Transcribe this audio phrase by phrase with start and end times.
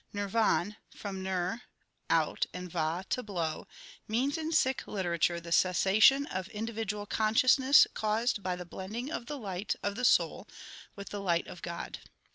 [0.13, 1.61] Nirvan, from nir
[2.09, 3.67] out and va to blow,
[4.07, 9.37] means in Sikh literature the cessation of individual consciousness caused by the blending of the
[9.37, 10.47] light of the soul
[10.95, 11.99] with the light of God.